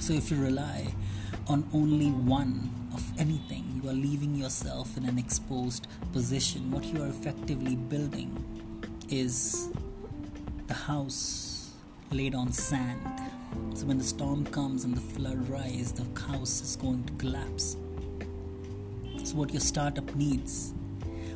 So, 0.00 0.12
if 0.14 0.30
you 0.30 0.38
rely 0.38 0.94
on 1.48 1.68
only 1.72 2.10
one 2.10 2.70
of 2.94 3.02
anything, 3.18 3.67
you 3.88 3.94
are 3.94 4.02
leaving 4.02 4.34
yourself 4.34 4.96
in 4.96 5.04
an 5.04 5.18
exposed 5.18 5.86
position. 6.12 6.70
What 6.70 6.84
you 6.84 7.02
are 7.02 7.06
effectively 7.06 7.76
building 7.76 8.30
is 9.08 9.68
the 10.66 10.74
house 10.74 11.70
laid 12.10 12.34
on 12.34 12.52
sand. 12.52 13.00
So, 13.74 13.86
when 13.86 13.98
the 13.98 14.04
storm 14.04 14.44
comes 14.46 14.84
and 14.84 14.94
the 14.94 15.00
flood 15.00 15.48
rise, 15.48 15.92
the 15.92 16.04
house 16.20 16.60
is 16.60 16.76
going 16.76 17.04
to 17.04 17.12
collapse. 17.14 17.76
So, 19.24 19.36
what 19.36 19.52
your 19.52 19.60
startup 19.60 20.14
needs 20.14 20.74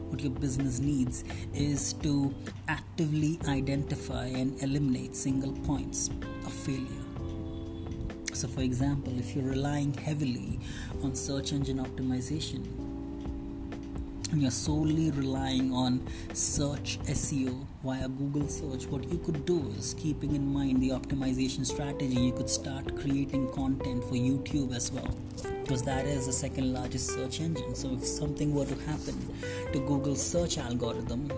what 0.08 0.20
your 0.20 0.32
business 0.32 0.78
needs 0.78 1.24
is 1.54 1.94
to 1.94 2.34
actively 2.68 3.38
identify 3.48 4.26
and 4.26 4.62
eliminate 4.62 5.16
single 5.16 5.52
points 5.64 6.10
of 6.44 6.52
failure. 6.52 7.01
So, 8.32 8.48
for 8.48 8.62
example, 8.62 9.18
if 9.18 9.36
you're 9.36 9.44
relying 9.44 9.92
heavily 9.92 10.58
on 11.02 11.14
search 11.14 11.52
engine 11.52 11.78
optimization 11.78 12.64
and 14.32 14.40
you're 14.40 14.50
solely 14.50 15.10
relying 15.10 15.72
on 15.72 16.06
search 16.32 16.98
SEO 17.02 17.66
via 17.84 18.08
Google 18.08 18.48
search, 18.48 18.86
what 18.86 19.04
you 19.12 19.18
could 19.18 19.44
do 19.44 19.72
is 19.78 19.94
keeping 19.98 20.34
in 20.34 20.50
mind 20.50 20.82
the 20.82 20.88
optimization 20.88 21.66
strategy, 21.66 22.14
you 22.14 22.32
could 22.32 22.48
start 22.48 22.96
creating 22.98 23.52
content 23.52 24.02
for 24.04 24.14
YouTube 24.14 24.74
as 24.74 24.90
well 24.90 25.14
because 25.62 25.82
that 25.82 26.06
is 26.06 26.26
the 26.26 26.32
second 26.32 26.72
largest 26.72 27.10
search 27.10 27.40
engine. 27.40 27.74
So 27.74 27.92
if 27.92 28.04
something 28.04 28.54
were 28.54 28.64
to 28.64 28.74
happen 28.86 29.16
to 29.72 29.78
Google's 29.78 30.24
search 30.24 30.56
algorithm, 30.56 31.30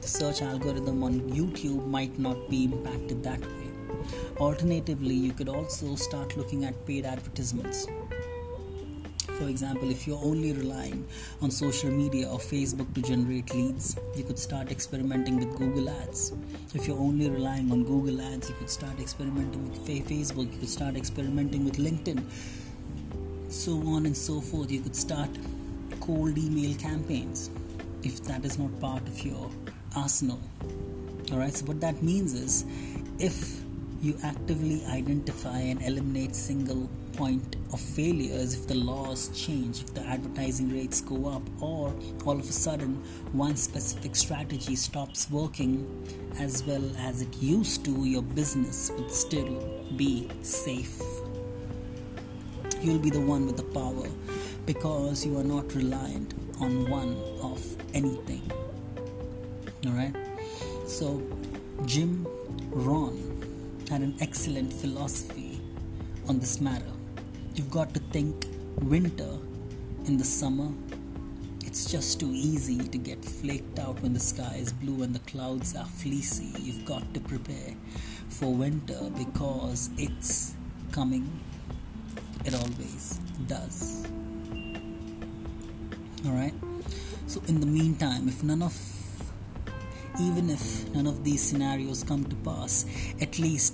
the 0.00 0.08
search 0.08 0.42
algorithm 0.42 1.02
on 1.04 1.20
YouTube 1.30 1.86
might 1.86 2.18
not 2.18 2.48
be 2.48 2.64
impacted 2.64 3.22
that 3.22 3.40
way. 3.40 3.61
Alternatively, 4.38 5.14
you 5.14 5.32
could 5.32 5.48
also 5.48 5.94
start 5.94 6.36
looking 6.36 6.64
at 6.64 6.86
paid 6.86 7.04
advertisements. 7.04 7.86
For 9.38 9.48
example, 9.48 9.90
if 9.90 10.06
you're 10.06 10.22
only 10.22 10.52
relying 10.52 11.06
on 11.40 11.50
social 11.50 11.90
media 11.90 12.28
or 12.28 12.38
Facebook 12.38 12.94
to 12.94 13.02
generate 13.02 13.52
leads, 13.54 13.96
you 14.14 14.24
could 14.24 14.38
start 14.38 14.70
experimenting 14.70 15.38
with 15.38 15.56
Google 15.56 15.90
Ads. 15.90 16.32
If 16.74 16.86
you're 16.86 16.98
only 16.98 17.28
relying 17.28 17.72
on 17.72 17.84
Google 17.84 18.20
Ads, 18.20 18.50
you 18.50 18.54
could 18.56 18.70
start 18.70 19.00
experimenting 19.00 19.68
with 19.68 19.86
Facebook, 19.86 20.52
you 20.52 20.58
could 20.58 20.68
start 20.68 20.96
experimenting 20.96 21.64
with 21.64 21.78
LinkedIn 21.78 22.22
so 23.52 23.72
on 23.88 24.06
and 24.06 24.16
so 24.16 24.40
forth. 24.40 24.70
You 24.70 24.80
could 24.80 24.96
start 24.96 25.28
cold 26.00 26.38
email 26.38 26.74
campaigns 26.76 27.50
if 28.02 28.24
that 28.24 28.44
is 28.44 28.58
not 28.58 28.78
part 28.80 29.02
of 29.06 29.24
your 29.24 29.50
arsenal. 29.94 30.40
Alright, 31.30 31.54
so 31.54 31.66
what 31.66 31.80
that 31.80 32.02
means 32.02 32.34
is 32.34 32.64
if 33.18 33.62
you 34.02 34.18
actively 34.22 34.84
identify 34.86 35.58
and 35.58 35.80
eliminate 35.82 36.34
single 36.34 36.90
point 37.14 37.56
of 37.72 37.80
failures 37.80 38.54
if 38.54 38.66
the 38.66 38.74
laws 38.74 39.30
change, 39.34 39.80
if 39.80 39.94
the 39.94 40.04
advertising 40.06 40.70
rates 40.70 41.00
go 41.00 41.28
up, 41.28 41.42
or 41.62 41.94
all 42.26 42.38
of 42.38 42.48
a 42.48 42.52
sudden 42.52 42.96
one 43.32 43.56
specific 43.56 44.14
strategy 44.16 44.76
stops 44.76 45.30
working 45.30 45.86
as 46.38 46.64
well 46.64 46.84
as 46.98 47.22
it 47.22 47.34
used 47.40 47.84
to, 47.84 48.04
your 48.04 48.22
business 48.22 48.90
would 48.96 49.10
still 49.10 49.80
be 49.96 50.28
safe 50.42 51.00
you'll 52.82 52.98
be 52.98 53.10
the 53.10 53.20
one 53.20 53.46
with 53.46 53.56
the 53.56 53.62
power 53.62 54.08
because 54.66 55.24
you 55.24 55.38
are 55.38 55.44
not 55.44 55.72
reliant 55.74 56.34
on 56.60 56.88
one 56.90 57.16
of 57.40 57.60
anything. 57.94 58.42
Alright? 59.86 60.16
So, 60.86 61.22
Jim 61.86 62.26
Rohn 62.70 63.21
had 63.88 64.00
an 64.00 64.14
excellent 64.20 64.72
philosophy 64.72 65.60
on 66.28 66.38
this 66.38 66.60
matter. 66.60 66.92
You've 67.54 67.70
got 67.70 67.94
to 67.94 68.00
think 68.00 68.46
winter 68.80 69.38
in 70.06 70.18
the 70.18 70.24
summer. 70.24 70.68
It's 71.64 71.90
just 71.90 72.20
too 72.20 72.30
easy 72.32 72.78
to 72.78 72.98
get 72.98 73.24
flaked 73.24 73.78
out 73.78 74.00
when 74.02 74.14
the 74.14 74.20
sky 74.20 74.56
is 74.58 74.72
blue 74.72 75.02
and 75.02 75.14
the 75.14 75.20
clouds 75.30 75.76
are 75.76 75.86
fleecy. 75.86 76.52
You've 76.58 76.84
got 76.84 77.14
to 77.14 77.20
prepare 77.20 77.74
for 78.28 78.52
winter 78.52 79.10
because 79.16 79.90
it's 79.96 80.54
coming 80.90 81.40
it 82.44 82.54
always 82.54 83.20
does. 83.46 84.06
Alright? 86.26 86.54
So, 87.26 87.40
in 87.46 87.60
the 87.60 87.66
meantime, 87.66 88.28
if 88.28 88.42
none 88.42 88.62
of 88.62 88.76
even 90.20 90.50
if 90.50 90.92
none 90.92 91.06
of 91.06 91.24
these 91.24 91.42
scenarios 91.42 92.04
come 92.04 92.24
to 92.24 92.36
pass, 92.36 92.84
at 93.20 93.38
least 93.38 93.71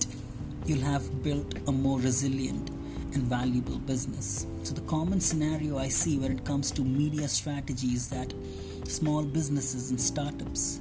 you'll 0.69 0.85
have 0.85 1.23
built 1.23 1.55
a 1.67 1.73
more 1.73 1.99
resilient 1.99 2.71
and 3.15 3.23
valuable 3.25 3.79
business. 3.79 4.47
So, 4.63 4.75
the 4.75 4.83
common 4.83 5.21
scenario 5.21 5.79
I 5.79 5.89
see 5.89 6.19
when 6.19 6.33
it 6.33 6.45
comes 6.45 6.71
to 6.73 6.83
media 6.83 7.29
strategy 7.29 7.89
is 7.89 8.09
that 8.11 8.33
small 8.85 9.23
businesses 9.23 9.91
and 9.91 10.01
startups 10.01 10.81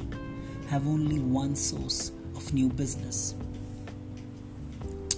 have 0.69 0.87
only 0.87 1.19
one 1.19 1.55
source 1.55 2.11
of 2.35 2.53
new 2.53 2.69
business 2.69 3.35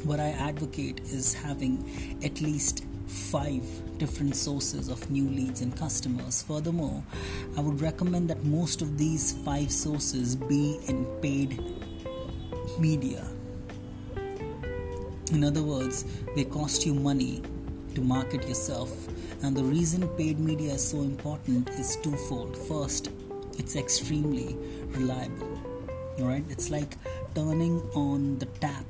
what 0.03 0.19
I 0.19 0.29
advocate 0.29 1.01
is 1.11 1.33
having 1.33 2.17
at 2.23 2.41
least 2.41 2.85
five 3.07 3.63
different 3.97 4.35
sources 4.35 4.87
of 4.87 5.09
new 5.09 5.27
leads 5.29 5.61
and 5.61 5.75
customers. 5.75 6.41
Furthermore, 6.43 7.03
I 7.57 7.61
would 7.61 7.81
recommend 7.81 8.29
that 8.29 8.43
most 8.43 8.81
of 8.81 8.97
these 8.97 9.33
five 9.43 9.71
sources 9.71 10.35
be 10.35 10.79
in 10.87 11.05
paid 11.21 11.61
media. 12.79 13.27
In 15.31 15.43
other 15.43 15.61
words, 15.61 16.05
they 16.35 16.43
cost 16.43 16.85
you 16.85 16.93
money 16.93 17.43
to 17.95 18.01
market 18.01 18.47
yourself. 18.47 18.91
And 19.43 19.55
the 19.55 19.63
reason 19.63 20.07
paid 20.09 20.39
media 20.39 20.73
is 20.73 20.87
so 20.87 21.01
important 21.01 21.69
is 21.69 21.95
twofold. 21.97 22.57
First, 22.67 23.09
it's 23.57 23.75
extremely 23.75 24.57
reliable. 24.87 25.59
Alright, 26.19 26.45
it's 26.49 26.69
like 26.69 26.97
turning 27.35 27.79
on 27.93 28.39
the 28.39 28.45
tap 28.45 28.85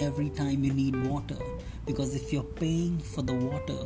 every 0.00 0.30
time 0.30 0.64
you 0.64 0.72
need 0.72 0.96
water 1.06 1.36
because 1.86 2.14
if 2.14 2.32
you're 2.32 2.42
paying 2.42 2.98
for 2.98 3.22
the 3.22 3.34
water 3.34 3.78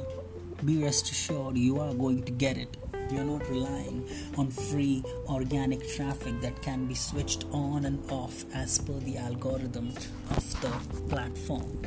be 0.65 0.83
rest 0.83 1.11
assured 1.11 1.57
you 1.57 1.79
are 1.79 1.93
going 1.95 2.23
to 2.23 2.33
get 2.33 2.57
it 2.57 2.77
you're 3.11 3.25
not 3.25 3.49
relying 3.49 4.07
on 4.37 4.51
free 4.51 5.03
organic 5.29 5.87
traffic 5.89 6.41
that 6.41 6.61
can 6.63 6.87
be 6.87 6.95
switched 6.95 7.45
on 7.53 7.85
and 7.85 7.99
off 8.11 8.45
as 8.55 8.79
per 8.79 8.99
the 9.01 9.17
algorithm 9.17 9.89
of 10.31 10.61
the 10.61 10.71
platform 11.09 11.81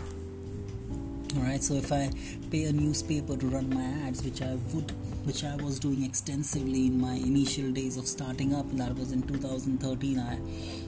Alright, 1.38 1.64
so 1.64 1.76
if 1.76 1.92
I 1.92 2.10
pay 2.50 2.64
a 2.64 2.74
newspaper 2.74 3.38
to 3.38 3.48
run 3.48 3.70
my 3.70 4.08
ads, 4.08 4.24
which 4.24 4.42
I 4.42 4.58
would, 4.74 4.92
which 5.26 5.44
I 5.44 5.56
was 5.58 5.78
doing 5.78 6.04
extensively 6.04 6.88
in 6.88 7.00
my 7.00 7.14
initial 7.14 7.72
days 7.72 7.98
of 7.98 8.08
starting 8.08 8.56
up, 8.56 8.66
that 8.72 8.96
was 8.96 9.12
in 9.12 9.22
2013. 9.22 10.18
I 10.18 10.40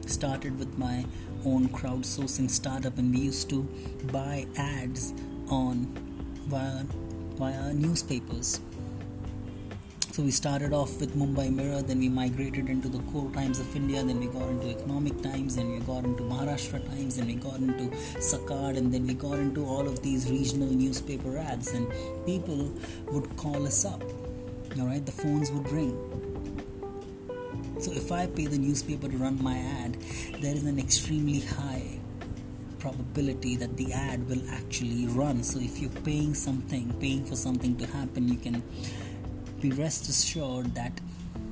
started 0.08 0.58
with 0.58 0.76
my 0.80 1.06
own 1.46 1.70
crowdsourcing 1.70 2.50
startup, 2.50 2.98
and 2.98 3.14
we 3.14 3.22
used 3.22 3.52
to 3.52 3.62
buy 4.12 4.48
ads 4.58 5.14
on 5.48 5.86
via 6.48 6.86
via 7.38 7.74
newspapers 7.74 8.62
so 10.12 10.22
we 10.24 10.32
started 10.32 10.74
off 10.74 11.00
with 11.00 11.16
Mumbai 11.16 11.54
Mirror, 11.56 11.84
then 11.84 12.00
we 12.00 12.10
migrated 12.10 12.68
into 12.68 12.90
the 12.90 13.00
core 13.12 13.32
times 13.32 13.62
of 13.62 13.74
India, 13.74 14.04
then 14.04 14.20
we 14.20 14.28
got 14.28 14.50
into 14.50 14.70
Economic 14.70 15.22
Times, 15.22 15.56
then 15.56 15.72
we 15.72 15.80
got 15.80 16.04
into 16.04 16.24
Maharashtra 16.24 16.86
Times, 16.86 17.16
then 17.16 17.28
we 17.28 17.36
got 17.36 17.56
into 17.60 17.86
Sakal, 18.18 18.78
and 18.78 18.94
then 18.94 19.08
we 19.08 19.14
got 19.14 19.40
into 19.40 19.66
all 19.66 19.88
of 19.88 20.02
these 20.02 20.30
regional 20.30 20.68
newspaper 20.68 21.38
ads, 21.38 21.72
and 21.72 21.88
people 22.26 22.74
would 23.10 23.38
call 23.38 23.66
us 23.66 23.86
up. 23.86 24.04
All 24.78 24.88
right, 24.88 25.06
the 25.06 25.14
phones 25.14 25.50
would 25.50 25.72
ring. 25.72 25.96
So 27.80 27.94
if 27.94 28.12
I 28.12 28.28
pay 28.28 28.48
the 28.48 28.58
newspaper 28.58 29.08
to 29.08 29.16
run 29.16 29.42
my 29.42 29.58
ad, 29.58 29.96
there 30.42 30.54
is 30.54 30.66
an 30.66 30.78
extremely 30.78 31.40
high 31.40 32.00
probability 32.80 33.56
that 33.56 33.78
the 33.78 33.94
ad 33.94 34.28
will 34.28 34.42
actually 34.50 35.08
run. 35.08 35.42
So 35.44 35.60
if 35.60 35.80
you're 35.80 35.90
paying 36.04 36.34
something, 36.34 36.92
paying 37.00 37.24
for 37.24 37.38
something 37.38 37.78
to 37.78 37.88
happen, 37.88 38.28
you 38.28 38.38
can 38.38 38.62
be 39.62 39.72
rest 39.72 40.10
assured 40.10 40.74
that 40.74 41.00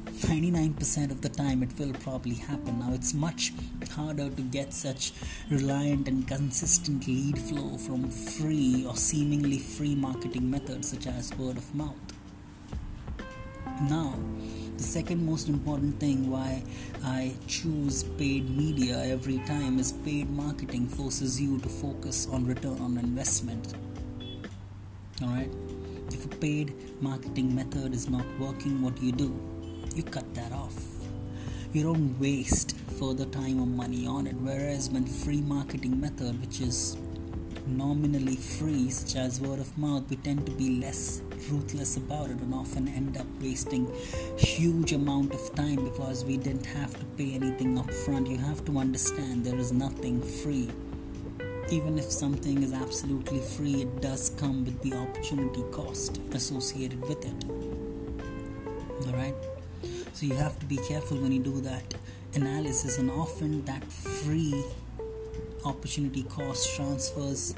99% 0.05 1.11
of 1.11 1.21
the 1.21 1.29
time 1.29 1.61
it 1.61 1.69
will 1.77 1.93
probably 1.93 2.35
happen. 2.35 2.79
Now 2.79 2.93
it's 2.93 3.13
much 3.13 3.53
harder 3.91 4.29
to 4.29 4.41
get 4.41 4.73
such 4.73 5.13
reliant 5.49 6.07
and 6.07 6.27
consistent 6.27 7.07
lead 7.07 7.37
flow 7.37 7.77
from 7.77 8.09
free 8.09 8.83
or 8.87 8.95
seemingly 8.95 9.59
free 9.59 9.93
marketing 9.93 10.49
methods 10.49 10.89
such 10.89 11.05
as 11.05 11.31
word 11.37 11.57
of 11.57 11.75
mouth. 11.75 11.95
Now, 13.83 14.15
the 14.75 14.83
second 14.83 15.23
most 15.23 15.47
important 15.47 15.99
thing 15.99 16.31
why 16.31 16.63
I 17.03 17.35
choose 17.47 18.03
paid 18.17 18.49
media 18.49 19.05
every 19.05 19.37
time 19.39 19.77
is 19.77 19.91
paid 19.91 20.29
marketing 20.31 20.87
forces 20.87 21.39
you 21.39 21.59
to 21.59 21.69
focus 21.69 22.27
on 22.31 22.45
return 22.47 22.79
on 22.79 22.97
investment. 22.97 23.73
Alright? 25.21 25.68
If 26.11 26.25
a 26.25 26.27
paid 26.27 26.73
marketing 27.01 27.53
method 27.53 27.93
is 27.93 28.09
not 28.09 28.25
working, 28.39 28.81
what 28.81 28.95
do 28.95 29.05
you 29.05 29.11
do? 29.11 29.39
You 29.95 30.03
cut 30.03 30.33
that 30.35 30.51
off. 30.51 30.75
You 31.71 31.83
don't 31.83 32.19
waste 32.19 32.75
further 32.99 33.25
time 33.25 33.61
or 33.61 33.67
money 33.67 34.07
on 34.07 34.25
it. 34.25 34.35
Whereas 34.35 34.89
when 34.89 35.05
free 35.05 35.41
marketing 35.41 35.99
method, 36.01 36.41
which 36.41 36.61
is 36.61 36.97
nominally 37.67 38.35
free, 38.35 38.89
such 38.89 39.15
as 39.15 39.39
word 39.39 39.59
of 39.59 39.77
mouth, 39.77 40.09
we 40.09 40.15
tend 40.15 40.45
to 40.47 40.51
be 40.51 40.79
less 40.79 41.21
ruthless 41.49 41.95
about 41.97 42.29
it 42.29 42.39
and 42.39 42.53
often 42.53 42.87
end 42.87 43.17
up 43.17 43.27
wasting 43.41 43.87
huge 44.37 44.93
amount 44.93 45.33
of 45.33 45.55
time 45.55 45.83
because 45.83 46.25
we 46.25 46.37
didn't 46.37 46.65
have 46.65 46.97
to 46.99 47.05
pay 47.17 47.33
anything 47.33 47.77
up 47.77 47.93
front. 47.93 48.27
You 48.27 48.37
have 48.37 48.65
to 48.65 48.77
understand 48.77 49.45
there 49.45 49.59
is 49.59 49.71
nothing 49.71 50.21
free. 50.21 50.69
Even 51.71 51.99
if 51.99 52.11
something 52.11 52.63
is 52.63 52.73
absolutely 52.73 53.39
free, 53.39 53.81
it 53.83 54.01
does 54.01 54.31
come 54.37 54.65
with 54.65 54.81
the 54.81 54.93
opportunity 54.93 55.63
cost 55.71 56.19
associated 56.33 56.99
with 57.01 57.23
it. 57.23 57.45
Alright? 59.07 59.35
So 60.13 60.25
you 60.25 60.33
have 60.33 60.57
to 60.59 60.65
be 60.65 60.77
careful 60.77 61.17
when 61.17 61.31
you 61.31 61.39
do 61.39 61.61
that 61.61 61.93
analysis, 62.33 62.97
and 62.97 63.11
often 63.11 63.63
that 63.65 63.83
free 63.83 64.63
opportunity 65.63 66.23
cost 66.23 66.75
transfers 66.75 67.53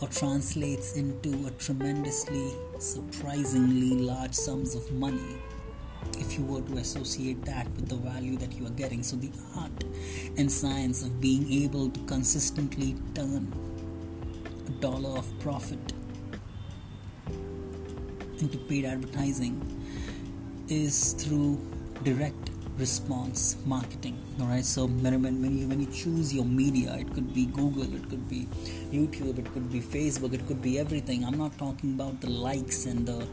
or 0.00 0.08
translates 0.08 0.96
into 0.96 1.46
a 1.48 1.50
tremendously, 1.52 2.52
surprisingly 2.78 3.98
large 3.98 4.34
sums 4.34 4.76
of 4.76 4.92
money 4.92 5.36
you 6.38 6.44
were 6.44 6.62
to 6.62 6.76
associate 6.78 7.44
that 7.44 7.66
with 7.74 7.88
the 7.88 7.96
value 7.96 8.36
that 8.36 8.52
you 8.52 8.66
are 8.66 8.76
getting. 8.82 9.02
So, 9.02 9.16
the 9.16 9.30
art 9.56 9.84
and 10.36 10.50
science 10.50 11.02
of 11.02 11.20
being 11.20 11.50
able 11.64 11.90
to 11.90 12.00
consistently 12.00 12.96
turn 13.14 13.52
a 14.66 14.70
dollar 14.80 15.18
of 15.18 15.26
profit 15.40 15.92
into 18.38 18.58
paid 18.68 18.84
advertising 18.84 19.56
is 20.68 21.14
through 21.14 21.58
direct 22.04 22.50
response 22.78 23.56
marketing 23.66 24.16
all 24.40 24.46
right 24.46 24.64
so 24.64 24.86
when, 24.86 25.20
when, 25.22 25.58
you 25.58 25.66
when 25.66 25.80
you 25.80 25.86
choose 25.86 26.32
your 26.32 26.44
media 26.44 26.94
it 26.94 27.12
could 27.12 27.34
be 27.34 27.46
google 27.46 27.82
it 27.82 28.08
could 28.08 28.28
be 28.28 28.46
youtube 28.92 29.36
it 29.38 29.52
could 29.52 29.70
be 29.72 29.80
facebook 29.80 30.32
it 30.32 30.46
could 30.46 30.62
be 30.62 30.78
everything. 30.78 31.24
I'm 31.24 31.36
not 31.36 31.56
talking 31.58 31.94
about 31.94 32.20
the 32.20 32.30
likes 32.30 32.86
and 32.86 33.06
the 33.06 33.26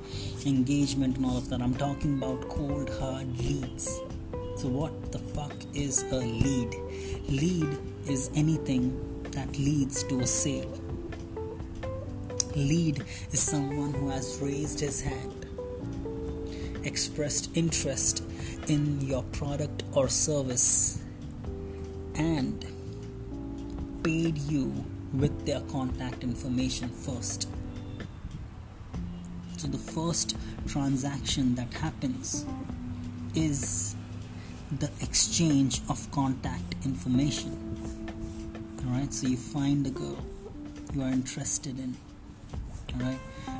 engagement 0.46 1.18
and 1.18 1.26
all 1.26 1.38
of 1.38 1.50
that. 1.50 1.62
I'm 1.62 1.76
talking 1.76 2.18
about 2.18 2.50
cold 2.50 2.90
hard 3.00 3.28
leads. 3.38 3.86
So 4.58 4.68
what 4.68 5.12
the 5.12 5.20
fuck 5.20 5.54
is 5.74 6.04
a 6.12 6.18
lead? 6.18 6.76
Lead 7.30 7.78
is 8.08 8.32
anything 8.36 8.86
that 9.32 9.50
leads 9.58 10.04
to 10.04 10.22
a 10.22 10.28
sale. 10.28 10.74
Lead 12.56 13.04
is 13.32 13.42
someone 13.42 13.94
who 13.94 14.10
has 14.10 14.40
raised 14.42 14.80
his 14.80 15.02
hand 15.02 15.46
expressed 16.84 17.50
interest 17.56 18.24
in 18.68 19.02
your 19.02 19.24
product 19.24 19.84
or 19.94 20.10
service 20.10 21.02
and 22.16 22.66
paid 24.04 24.38
you 24.38 24.86
with 25.14 25.46
their 25.46 25.62
contact 25.62 26.24
information 26.24 26.90
first. 26.90 27.48
So, 29.58 29.68
the 29.68 29.78
first 29.78 30.36
transaction 30.68 31.56
that 31.56 31.74
happens 31.74 32.46
is 33.34 33.96
the 34.80 34.90
exchange 35.02 35.82
of 35.90 36.10
contact 36.12 36.76
information. 36.84 37.62
Alright, 38.86 39.14
so 39.14 39.28
you 39.28 39.38
find 39.38 39.86
a 39.88 39.92
girl 39.92 40.24
you 40.94 41.02
are 41.02 41.10
interested 41.10 41.78
in, 41.78 41.96
alright, 42.94 43.20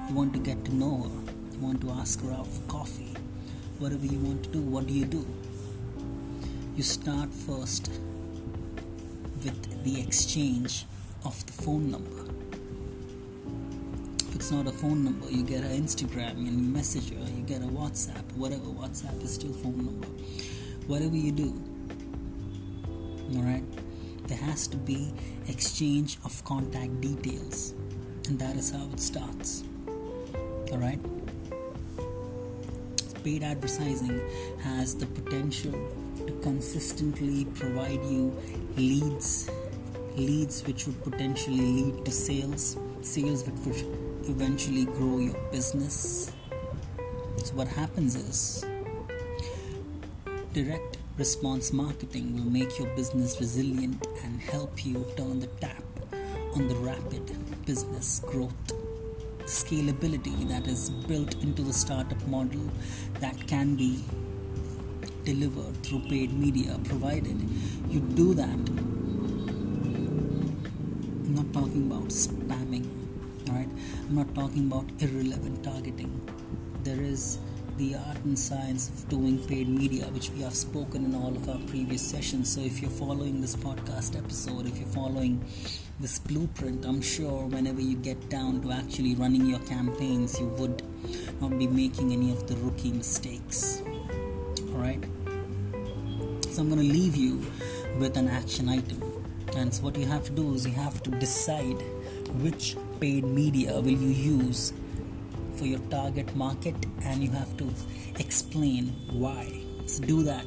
you 0.10 0.16
want 0.16 0.34
to 0.34 0.40
get 0.40 0.64
to 0.66 0.76
know 0.76 1.04
her, 1.04 1.32
you 1.54 1.60
want 1.60 1.82
to 1.82 1.92
ask 1.92 2.22
her 2.24 2.32
out 2.32 2.48
for 2.48 2.62
coffee 2.68 3.14
whatever 3.80 4.06
you 4.06 4.20
want 4.20 4.44
to 4.44 4.50
do, 4.50 4.62
what 4.62 4.88
do 4.88 4.94
you 4.94 5.06
do? 5.06 5.26
You 6.76 6.84
start 6.84 7.34
first 7.34 7.90
with 9.44 9.84
the 9.84 10.02
exchange 10.02 10.86
of 11.26 11.46
the 11.46 11.54
phone 11.54 11.92
number. 11.92 12.32
If 14.30 14.36
it's 14.36 14.52
not 14.52 14.68
a 14.68 14.72
phone 14.72 15.04
number, 15.04 15.30
you 15.30 15.44
get 15.44 15.64
an 15.64 15.72
Instagram 15.72 16.32
and 16.32 16.48
you 16.48 16.58
message 16.58 17.10
her, 17.10 17.30
you 17.36 17.44
get 17.44 17.62
a 17.62 17.66
WhatsApp, 17.66 18.24
whatever. 18.36 18.64
WhatsApp 18.64 19.22
is 19.24 19.36
still 19.36 19.54
phone 19.54 19.86
number. 19.86 20.08
Whatever 20.88 21.16
you 21.16 21.32
do, 21.32 21.62
alright, 23.36 23.64
there 24.28 24.38
has 24.38 24.68
to 24.68 24.78
be 24.78 25.14
exchange 25.48 26.18
of 26.24 26.44
contact 26.46 27.02
details, 27.02 27.74
and 28.28 28.40
that 28.40 28.56
is 28.56 28.72
how 28.72 28.88
it 28.94 29.00
starts. 29.00 29.64
Alright 30.72 31.00
paid 33.26 33.42
advertising 33.42 34.22
has 34.62 34.94
the 34.94 35.08
potential 35.08 35.74
to 36.28 36.34
consistently 36.44 37.44
provide 37.56 38.04
you 38.06 38.32
leads 38.78 39.50
leads 40.16 40.62
which 40.68 40.86
would 40.86 41.04
potentially 41.04 41.66
lead 41.78 42.06
to 42.06 42.12
sales 42.12 42.78
sales 43.02 43.44
which 43.48 43.60
would 43.66 44.06
eventually 44.30 44.86
grow 44.86 45.18
your 45.18 45.38
business. 45.52 46.32
So 47.44 47.54
what 47.56 47.68
happens 47.68 48.16
is 48.16 48.64
direct 50.54 50.98
response 51.18 51.74
marketing 51.74 52.34
will 52.36 52.52
make 52.60 52.78
your 52.78 52.90
business 52.96 53.40
resilient 53.40 54.06
and 54.24 54.40
help 54.40 54.86
you 54.86 55.06
turn 55.18 55.40
the 55.40 55.48
tap 55.66 55.84
on 56.54 56.68
the 56.68 56.76
rapid 56.76 57.26
business 57.66 58.20
growth 58.20 58.85
scalability 59.46 60.48
that 60.50 60.68
is 60.68 60.90
built 60.90 61.36
into 61.44 61.62
the 61.62 61.74
startup 61.74 62.28
model 62.28 62.70
that 63.20 63.48
can 63.48 63.76
be 63.76 64.04
delivered 65.24 65.76
through 65.84 66.02
paid 66.02 66.34
media 66.34 66.80
provided. 66.84 67.40
You 67.90 68.00
do 68.00 68.34
that. 68.34 68.60
I'm 71.24 71.36
not 71.36 71.54
talking 71.54 71.92
about 71.92 72.10
spamming 72.10 72.86
all 73.48 73.56
right? 73.56 73.70
I'm 74.08 74.16
not 74.16 74.34
talking 74.36 74.68
about 74.68 74.86
irrelevant 75.00 75.64
targeting. 75.64 76.22
There 76.84 77.02
is 77.02 77.40
the 77.78 77.96
art 77.96 78.24
and 78.24 78.40
science 78.40 78.90
of 78.90 79.10
doing 79.10 79.38
paid 79.48 79.68
media, 79.68 80.06
which 80.06 80.30
we 80.30 80.42
have 80.42 80.56
spoken 80.56 81.04
in 81.04 81.14
all 81.14 81.36
of 81.36 81.50
our 81.50 81.60
previous 81.68 82.02
sessions. 82.02 82.54
So, 82.54 82.62
if 82.62 82.82
you're 82.82 82.90
following 82.92 83.42
this 83.42 83.56
podcast 83.56 84.18
episode, 84.18 84.66
if 84.66 84.78
you're 84.78 84.88
following 84.90 85.44
this 86.00 86.20
blueprint, 86.20 86.86
I'm 86.86 87.02
sure 87.02 87.48
whenever 87.48 87.82
you 87.82 87.98
get 87.98 88.30
down 88.30 88.62
to 88.62 88.72
actually 88.72 89.16
running 89.16 89.46
your 89.46 89.60
campaigns, 89.60 90.40
you 90.40 90.48
would 90.60 90.84
not 91.42 91.58
be 91.60 91.68
making 91.68 92.14
any 92.14 92.32
of 92.32 92.48
the 92.48 92.56
rookie 92.58 92.94
mistakes. 92.94 93.82
Alright? 94.72 95.04
So, 96.50 96.62
I'm 96.62 96.70
going 96.70 96.80
to 96.80 96.94
leave 96.94 97.18
you 97.18 97.46
with 98.00 98.16
an 98.16 98.30
action 98.30 98.70
item. 98.70 99.02
And 99.58 99.74
so, 99.74 99.84
what 99.84 99.98
you 99.98 100.06
have 100.06 100.24
to 100.26 100.32
do 100.32 100.54
is 100.54 100.66
you 100.66 100.74
have 100.74 101.04
to 101.04 101.10
decide 101.12 101.84
which 102.42 102.78
paid 103.02 103.26
media 103.26 103.74
will 103.76 103.90
you 103.90 104.10
use 104.10 104.72
for 105.56 105.66
your 105.66 105.80
target 105.90 106.36
market 106.36 106.76
and 107.04 107.24
you 107.24 107.32
have 107.32 107.56
to 107.58 107.74
explain 108.20 108.88
why. 109.12 109.62
So 109.88 110.04
do 110.04 110.24
that. 110.24 110.46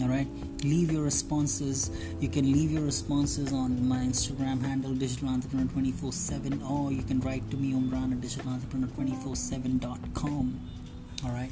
All 0.00 0.08
right. 0.08 0.26
Leave 0.64 0.90
your 0.90 1.02
responses. 1.02 1.90
You 2.20 2.28
can 2.28 2.50
leave 2.50 2.72
your 2.72 2.82
responses 2.82 3.52
on 3.52 3.86
my 3.86 3.98
Instagram 3.98 4.62
handle, 4.62 4.94
Digital 4.94 5.28
Entrepreneur 5.28 5.66
24 5.66 6.12
7, 6.12 6.62
or 6.62 6.90
you 6.90 7.02
can 7.02 7.20
write 7.20 7.48
to 7.50 7.56
me, 7.56 7.72
Umran 7.72 8.12
at 8.12 8.20
Digital 8.20 8.50
Entrepreneur 8.50 8.88
24 8.88 9.34
7.com. 9.34 10.60
All 11.24 11.30
right. 11.30 11.50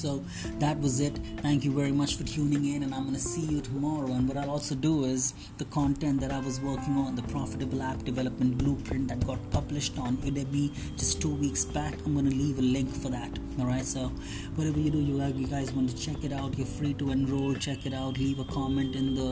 So 0.00 0.24
that 0.58 0.78
was 0.80 1.00
it. 1.00 1.18
Thank 1.42 1.64
you 1.64 1.72
very 1.72 1.92
much 1.92 2.16
for 2.16 2.24
tuning 2.24 2.64
in 2.74 2.82
and 2.82 2.94
i'm 2.94 3.02
going 3.02 3.14
to 3.14 3.20
see 3.20 3.46
you 3.52 3.60
tomorrow. 3.60 4.12
And 4.12 4.26
what 4.28 4.36
i'll 4.36 4.50
also 4.50 4.74
do 4.74 5.04
is 5.04 5.34
the 5.58 5.66
content 5.66 6.20
that 6.20 6.32
i 6.32 6.40
was 6.40 6.60
working 6.60 6.96
on 6.96 7.16
the 7.16 7.22
profitable 7.34 7.82
app 7.82 8.02
development 8.04 8.58
blueprint 8.58 9.08
that 9.08 9.26
got 9.26 9.38
published 9.50 9.98
on 9.98 10.16
udemy 10.28 10.66
just 10.96 11.20
two 11.22 11.34
weeks 11.34 11.64
back 11.64 11.94
i'm 12.06 12.14
going 12.14 12.30
to 12.30 12.36
leave 12.36 12.58
a 12.58 12.62
link 12.62 12.94
for 13.02 13.10
that. 13.10 13.38
All 13.58 13.66
right 13.66 13.84
so 13.84 14.08
whatever 14.56 14.78
you 14.78 14.90
do 14.90 15.00
you, 15.00 15.22
you 15.42 15.46
guys 15.46 15.72
want 15.72 15.90
to 15.90 15.96
check 15.96 16.24
it 16.24 16.32
out. 16.32 16.56
You're 16.56 16.66
free 16.66 16.94
to 16.94 17.10
enroll 17.10 17.54
check 17.54 17.86
it 17.86 17.94
out. 17.94 18.18
Leave 18.18 18.38
a 18.38 18.44
comment 18.44 18.94
in 18.94 19.14
the 19.14 19.30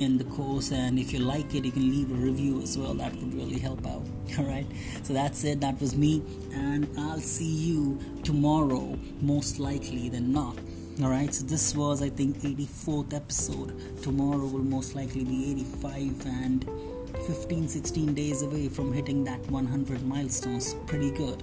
in 0.00 0.18
the 0.18 0.24
course 0.24 0.72
and 0.72 0.98
if 0.98 1.12
you 1.12 1.18
like 1.18 1.54
it 1.54 1.64
you 1.64 1.72
can 1.72 1.88
leave 1.90 2.10
a 2.10 2.14
review 2.14 2.60
as 2.62 2.76
well. 2.76 2.94
That 2.94 3.14
would 3.16 3.34
really 3.34 3.58
help 3.58 3.86
out 3.86 4.02
all 4.38 4.44
right? 4.44 4.66
So 5.02 5.12
that's 5.12 5.44
it. 5.44 5.60
That 5.60 5.80
was 5.80 5.96
me 5.96 6.22
and 6.52 6.88
i'll 6.98 7.20
see 7.20 7.44
you 7.68 7.98
tomorrow 8.24 8.98
most 9.20 9.58
likely 9.58 10.08
than 10.08 10.32
not 10.32 10.56
all 11.02 11.10
right? 11.10 11.32
So 11.32 11.44
this 11.44 11.74
was 11.74 12.02
i 12.02 12.08
think 12.08 12.38
84th 12.38 13.14
episode. 13.14 14.02
Tomorrow 14.02 14.46
will 14.46 14.64
most 14.76 14.94
likely 14.94 15.24
be 15.24 15.50
85 15.52 16.26
and 16.26 16.64
15 17.26 17.68
16 17.68 18.14
days 18.14 18.42
away 18.42 18.68
from 18.68 18.92
hitting 18.92 19.24
that 19.24 19.40
100 19.50 20.06
milestones. 20.06 20.74
Pretty 20.86 21.10
good 21.10 21.42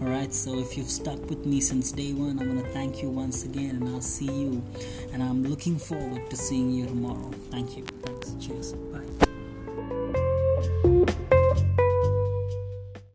all 0.00 0.08
right 0.08 0.32
so 0.32 0.58
if 0.58 0.76
you've 0.76 0.90
stuck 0.90 1.18
with 1.28 1.44
me 1.46 1.60
since 1.60 1.92
day 1.92 2.12
one 2.12 2.38
i 2.38 2.44
want 2.44 2.64
to 2.64 2.72
thank 2.72 3.02
you 3.02 3.08
once 3.08 3.44
again 3.44 3.76
and 3.76 3.88
i'll 3.88 4.00
see 4.00 4.30
you 4.30 4.62
and 5.12 5.22
i'm 5.22 5.44
looking 5.44 5.78
forward 5.78 6.28
to 6.30 6.36
seeing 6.36 6.70
you 6.70 6.86
tomorrow. 6.86 7.30
Thank 7.50 7.76
you. 7.76 7.84
Thanks. 8.02 8.34
Cheers. 8.40 8.72
Bye 8.72 9.26